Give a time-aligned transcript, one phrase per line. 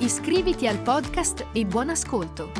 [0.00, 2.50] Iscriviti al podcast e buon ascolto.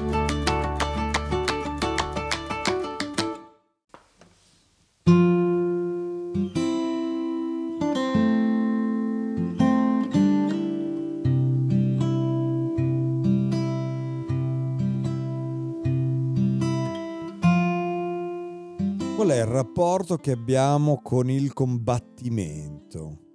[19.17, 23.29] Qual è il rapporto che abbiamo con il combattimento?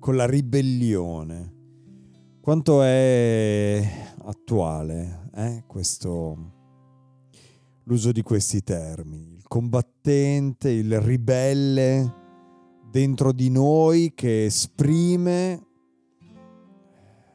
[0.00, 1.59] con la ribellione.
[2.40, 3.86] Quanto è
[4.24, 6.52] attuale eh, questo,
[7.84, 9.34] l'uso di questi termini?
[9.34, 12.14] Il combattente, il ribelle
[12.90, 15.66] dentro di noi che esprime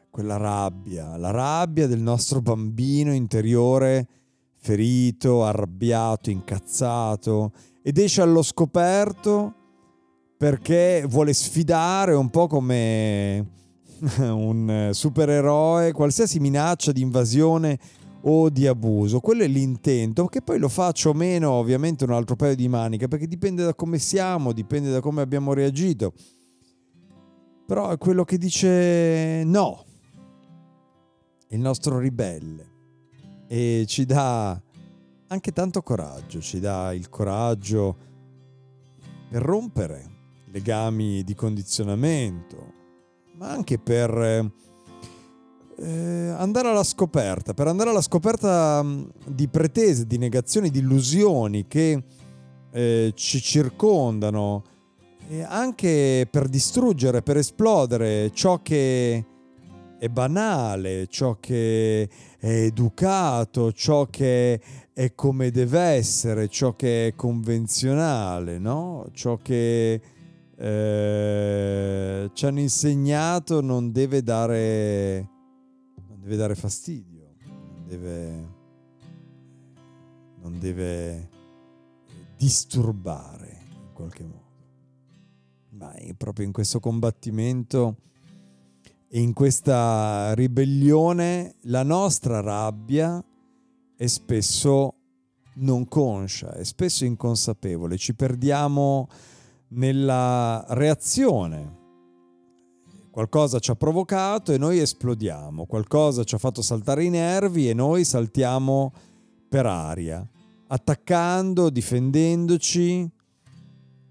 [0.09, 4.08] quella rabbia, la rabbia del nostro bambino interiore
[4.56, 7.52] ferito, arrabbiato, incazzato
[7.83, 9.53] ed esce allo scoperto
[10.36, 13.53] perché vuole sfidare un po' come
[14.20, 17.80] un supereroe qualsiasi minaccia di invasione
[18.28, 19.20] o di abuso.
[19.20, 23.08] Quello è l'intento, che poi lo faccio o meno, ovviamente un altro paio di maniche,
[23.08, 26.14] perché dipende da come siamo, dipende da come abbiamo reagito.
[27.66, 29.86] Però è quello che dice no,
[31.50, 32.73] il nostro ribelle,
[33.48, 34.60] e ci dà
[35.28, 37.98] anche tanto coraggio, ci dà il coraggio
[39.30, 40.14] per rompere
[40.52, 42.75] legami di condizionamento,
[43.38, 44.52] ma anche per
[45.78, 48.86] eh, andare alla scoperta, per andare alla scoperta
[49.25, 52.03] di pretese, di negazioni, di illusioni che
[52.71, 54.64] eh, ci circondano,
[55.27, 59.26] e anche per distruggere, per esplodere ciò che
[59.98, 64.61] è banale, ciò che è educato, ciò che
[64.93, 69.08] è come deve essere, ciò che è convenzionale, no?
[69.14, 69.99] ciò che
[70.58, 75.30] eh, ci hanno insegnato non deve dare,
[76.08, 78.49] non deve dare fastidio, non deve,
[80.42, 81.30] non deve
[82.38, 84.43] disturbare in qualche modo.
[85.71, 87.98] Ma proprio in questo combattimento
[89.10, 93.23] e in questa ribellione la nostra rabbia
[93.98, 94.95] è spesso
[95.55, 99.08] non conscia, è spesso inconsapevole, ci perdiamo
[99.70, 101.83] nella reazione.
[103.11, 107.73] Qualcosa ci ha provocato e noi esplodiamo, qualcosa ci ha fatto saltare i nervi e
[107.73, 108.92] noi saltiamo
[109.48, 110.27] per aria,
[110.67, 113.09] attaccando, difendendoci,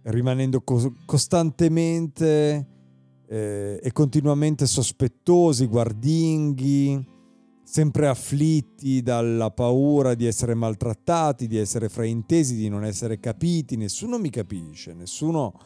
[0.04, 2.66] rimanendo co- costantemente
[3.26, 7.12] eh, e continuamente sospettosi, guardinghi,
[7.64, 14.18] sempre afflitti dalla paura di essere maltrattati, di essere fraintesi, di non essere capiti, nessuno
[14.18, 15.58] mi capisce, nessuno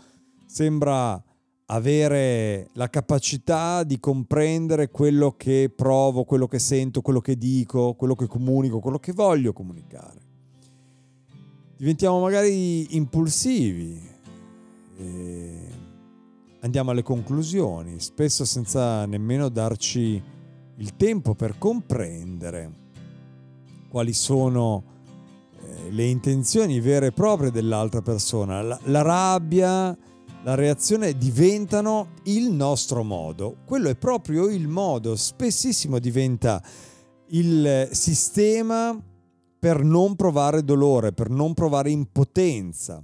[0.46, 1.22] sembra
[1.66, 8.14] avere la capacità di comprendere quello che provo, quello che sento, quello che dico, quello
[8.14, 10.20] che comunico, quello che voglio comunicare.
[11.76, 14.00] Diventiamo magari impulsivi,
[16.60, 20.22] andiamo alle conclusioni, spesso senza nemmeno darci
[20.78, 22.86] il tempo per comprendere
[23.88, 24.84] quali sono
[25.60, 28.62] eh, le intenzioni vere e proprie dell'altra persona.
[28.62, 29.96] La, la rabbia,
[30.42, 33.56] la reazione diventano il nostro modo.
[33.64, 36.62] Quello è proprio il modo, spessissimo diventa
[37.30, 38.96] il sistema
[39.58, 43.02] per non provare dolore, per non provare impotenza,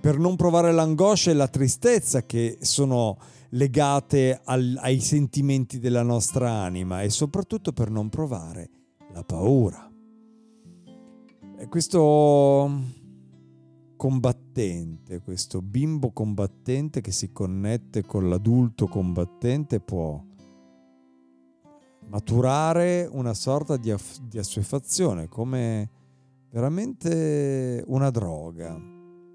[0.00, 3.16] per non provare l'angoscia e la tristezza che sono
[3.54, 8.70] legate al, ai sentimenti della nostra anima e soprattutto per non provare
[9.12, 9.90] la paura.
[11.58, 12.70] E questo
[13.96, 20.20] combattente, questo bimbo combattente che si connette con l'adulto combattente può
[22.08, 25.90] maturare una sorta di, aff- di assuefazione come
[26.50, 28.76] veramente una droga.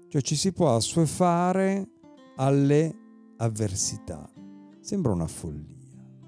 [0.08, 1.88] Cioè ci si può assuefare
[2.36, 3.07] alle
[3.38, 4.30] avversità.
[4.80, 5.76] Sembra una follia,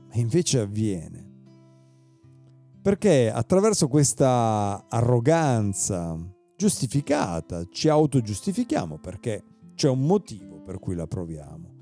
[0.08, 1.28] ma invece avviene.
[2.82, 6.18] Perché attraverso questa arroganza
[6.56, 11.78] giustificata ci autogiustifichiamo perché c'è un motivo per cui la proviamo.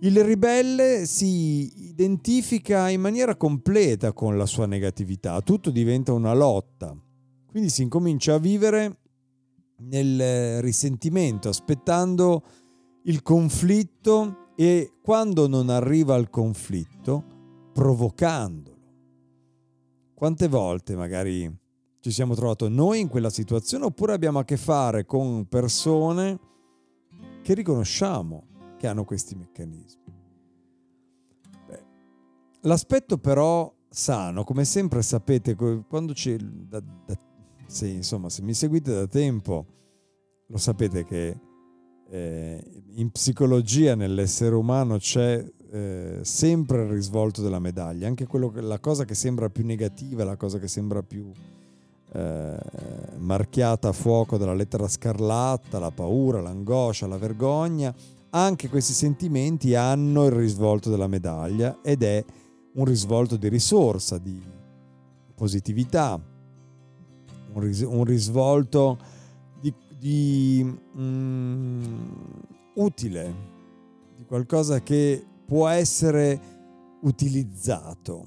[0.00, 6.96] Il ribelle si identifica in maniera completa con la sua negatività, tutto diventa una lotta.
[7.46, 8.98] Quindi si incomincia a vivere
[9.82, 12.42] nel risentimento, aspettando
[13.04, 17.24] il conflitto e quando non arriva il conflitto,
[17.72, 18.76] provocandolo.
[20.14, 21.52] Quante volte magari
[21.98, 26.38] ci siamo trovati noi in quella situazione oppure abbiamo a che fare con persone
[27.42, 30.14] che riconosciamo che hanno questi meccanismi.
[31.66, 31.84] Beh,
[32.60, 37.18] l'aspetto però sano, come sempre sapete, quando c'è, da, da,
[37.66, 39.66] se, insomma, se mi seguite da tempo,
[40.46, 41.36] lo sapete che
[42.12, 42.62] eh,
[42.96, 49.06] in psicologia nell'essere umano c'è eh, sempre il risvolto della medaglia, anche quello, la cosa
[49.06, 51.32] che sembra più negativa, la cosa che sembra più
[52.12, 52.58] eh,
[53.16, 57.94] marchiata a fuoco dalla lettera scarlatta, la paura, l'angoscia, la vergogna,
[58.28, 62.22] anche questi sentimenti hanno il risvolto della medaglia ed è
[62.74, 64.38] un risvolto di risorsa, di
[65.34, 66.20] positività,
[67.54, 68.98] un, ris- un risvolto
[70.02, 70.64] di,
[70.98, 72.12] mm,
[72.74, 73.34] utile,
[74.16, 76.40] di qualcosa che può essere
[77.02, 78.26] utilizzato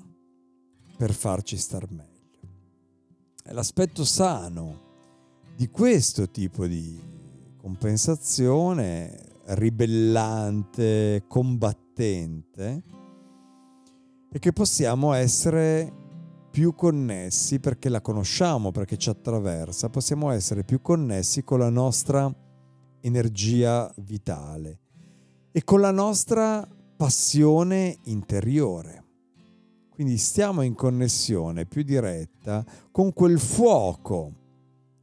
[0.95, 2.39] per farci star meglio.
[3.44, 4.83] È l'aspetto sano
[5.54, 6.98] di questo tipo di
[7.57, 12.83] compensazione ribellante, combattente,
[14.31, 16.05] e che possiamo essere
[16.56, 22.34] più connessi perché la conosciamo, perché ci attraversa, possiamo essere più connessi con la nostra
[23.02, 24.80] energia vitale
[25.52, 26.66] e con la nostra
[26.96, 29.04] passione interiore.
[29.90, 34.31] Quindi stiamo in connessione più diretta con quel fuoco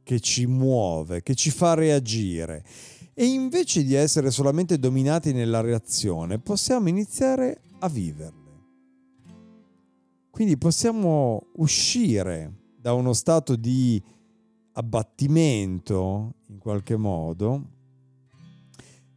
[0.01, 2.65] che ci muove, che ci fa reagire.
[3.13, 8.42] E invece di essere solamente dominati nella reazione, possiamo iniziare a viverle.
[10.33, 14.01] Quindi possiamo uscire da uno stato di
[14.71, 17.69] abbattimento, in qualche modo,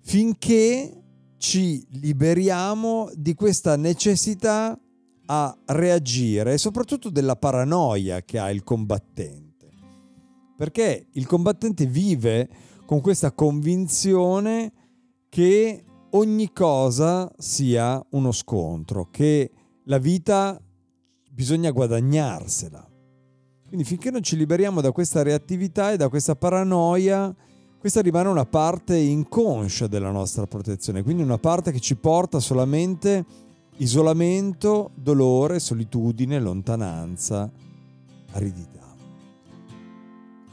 [0.02, 1.04] finché
[1.38, 4.78] ci liberiamo di questa necessità
[5.24, 9.70] a reagire e soprattutto della paranoia che ha il combattente.
[10.54, 12.46] Perché il combattente vive
[12.84, 14.70] con questa convinzione
[15.30, 19.50] che ogni cosa sia uno scontro, che
[19.84, 20.60] la vita
[21.36, 22.88] bisogna guadagnarsela.
[23.68, 27.34] Quindi finché non ci liberiamo da questa reattività e da questa paranoia,
[27.78, 33.22] questa rimane una parte inconscia della nostra protezione, quindi una parte che ci porta solamente
[33.76, 37.52] isolamento, dolore, solitudine, lontananza,
[38.32, 38.96] aridità.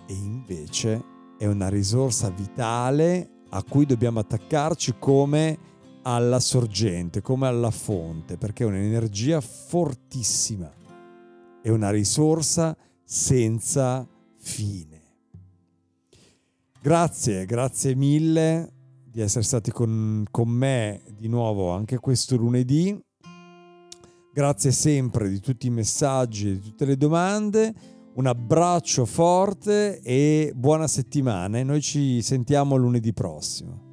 [0.05, 1.01] E invece
[1.37, 5.57] è una risorsa vitale a cui dobbiamo attaccarci come
[6.03, 10.71] alla sorgente, come alla fonte, perché è un'energia fortissima,
[11.61, 14.07] è una risorsa senza
[14.37, 15.01] fine.
[16.81, 18.71] Grazie, grazie mille
[19.09, 22.99] di essere stati con, con me di nuovo anche questo lunedì.
[24.33, 27.73] Grazie sempre di tutti i messaggi, di tutte le domande.
[28.15, 31.61] Un abbraccio forte e buona settimana.
[31.63, 33.92] Noi ci sentiamo lunedì prossimo.